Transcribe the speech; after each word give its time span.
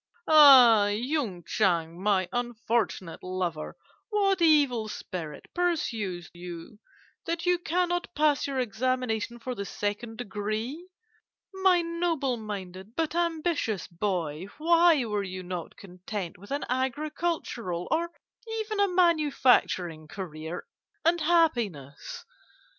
Ah, 0.27 0.87
Yung 0.87 1.43
Chang, 1.43 2.01
my 2.01 2.27
unfortunate 2.33 3.21
lover! 3.21 3.75
what 4.09 4.41
evil 4.41 4.87
spirit 4.87 5.45
pursues 5.53 6.27
you 6.33 6.79
that 7.27 7.45
you 7.45 7.59
cannot 7.59 8.11
pass 8.15 8.47
your 8.47 8.57
examination 8.59 9.37
for 9.37 9.53
the 9.53 9.63
second 9.63 10.17
degree? 10.17 10.87
My 11.53 11.83
noble 11.83 12.35
minded 12.37 12.95
but 12.95 13.13
ambitious 13.13 13.85
boy, 13.87 14.47
why 14.57 15.05
were 15.05 15.21
you 15.21 15.43
not 15.43 15.77
content 15.77 16.35
with 16.35 16.49
an 16.49 16.65
agricultural 16.67 17.87
or 17.91 18.09
even 18.63 18.79
a 18.79 18.87
manufacturing 18.87 20.07
career 20.07 20.65
and 21.05 21.21
happiness? 21.21 22.25